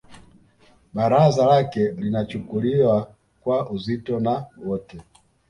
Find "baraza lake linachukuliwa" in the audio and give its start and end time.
0.93-3.11